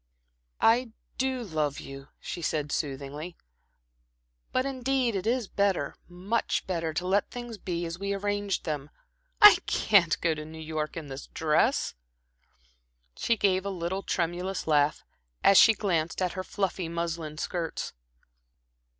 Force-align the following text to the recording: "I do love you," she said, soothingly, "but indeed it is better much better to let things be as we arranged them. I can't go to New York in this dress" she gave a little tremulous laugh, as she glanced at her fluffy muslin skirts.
"I 0.59 0.93
do 1.19 1.43
love 1.43 1.79
you," 1.79 2.07
she 2.19 2.41
said, 2.41 2.71
soothingly, 2.71 3.37
"but 4.51 4.65
indeed 4.65 5.15
it 5.15 5.27
is 5.27 5.47
better 5.47 5.93
much 6.09 6.65
better 6.65 6.91
to 6.91 7.05
let 7.05 7.29
things 7.29 7.59
be 7.59 7.85
as 7.85 7.99
we 7.99 8.11
arranged 8.15 8.65
them. 8.65 8.89
I 9.43 9.57
can't 9.67 10.19
go 10.19 10.33
to 10.33 10.43
New 10.43 10.57
York 10.57 10.97
in 10.97 11.05
this 11.09 11.27
dress" 11.27 11.93
she 13.15 13.37
gave 13.37 13.63
a 13.63 13.69
little 13.69 14.01
tremulous 14.01 14.65
laugh, 14.65 15.03
as 15.43 15.59
she 15.59 15.75
glanced 15.75 16.19
at 16.19 16.33
her 16.33 16.43
fluffy 16.43 16.89
muslin 16.89 17.37
skirts. 17.37 17.93